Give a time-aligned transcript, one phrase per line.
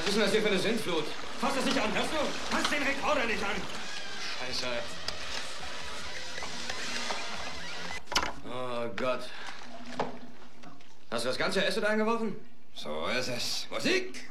[0.00, 1.04] Was ist denn das hier für eine Sintflut?
[1.40, 2.56] Fass das nicht an, hörst du?
[2.56, 3.50] Fass den Rekorder nicht an!
[4.40, 4.66] Scheiße.
[8.46, 9.28] Oh Gott.
[11.10, 12.34] Hast du das ganze Essen eingeworfen?
[12.74, 13.66] So ist es.
[13.70, 14.29] Musik!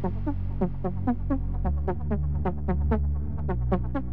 [0.00, 0.14] Thank
[3.94, 4.11] you.